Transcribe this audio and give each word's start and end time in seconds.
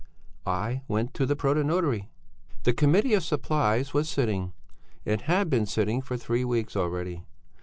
"I 0.47 0.81
went 0.87 1.13
to 1.13 1.27
the 1.27 1.35
protonotary. 1.35 2.07
"The 2.63 2.73
Committee 2.73 3.13
of 3.13 3.23
Supplies 3.23 3.93
was 3.93 4.09
sitting; 4.09 4.51
it 5.05 5.29
had 5.29 5.47
been 5.47 5.67
sitting 5.67 6.01
for 6.01 6.17
three 6.17 6.43
weeks 6.43 6.75
already. 6.75 7.23